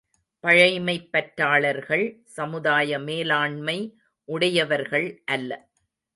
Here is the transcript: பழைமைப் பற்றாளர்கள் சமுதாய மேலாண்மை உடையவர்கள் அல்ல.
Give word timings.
பழைமைப் 0.39 1.09
பற்றாளர்கள் 1.13 2.21
சமுதாய 2.25 2.99
மேலாண்மை 2.99 3.77
உடையவர்கள் 4.27 5.21
அல்ல. 5.25 5.51